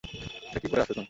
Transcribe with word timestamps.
এটা 0.47 0.59
কী 0.59 0.67
পরে 0.67 0.81
আছো 0.81 0.89
তুমি? 0.89 0.99